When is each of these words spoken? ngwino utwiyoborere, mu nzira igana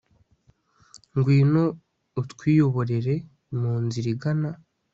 ngwino 1.15 1.63
utwiyoborere, 2.21 3.15
mu 3.59 3.71
nzira 3.83 4.07
igana 4.13 4.51